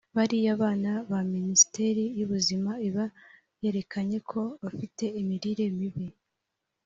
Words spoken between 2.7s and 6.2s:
iba yerekanye ko bafite imirire mibi